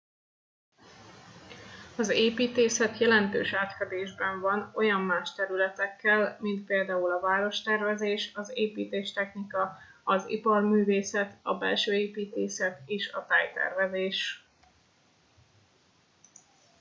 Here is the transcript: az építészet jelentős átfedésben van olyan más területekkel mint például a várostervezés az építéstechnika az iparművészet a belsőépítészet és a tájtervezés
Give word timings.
az 1.97 2.09
építészet 2.09 2.97
jelentős 2.97 3.53
átfedésben 3.53 4.39
van 4.39 4.71
olyan 4.75 5.01
más 5.01 5.33
területekkel 5.33 6.37
mint 6.39 6.65
például 6.65 7.11
a 7.11 7.19
várostervezés 7.19 8.31
az 8.35 8.51
építéstechnika 8.53 9.77
az 10.03 10.27
iparművészet 10.29 11.37
a 11.41 11.53
belsőépítészet 11.57 12.81
és 12.85 13.11
a 13.11 13.25
tájtervezés 13.29 14.47